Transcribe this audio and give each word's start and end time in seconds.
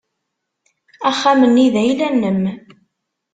Axxam-nni 1.09 1.67
d 1.73 1.75
ayla-nnem. 1.81 2.41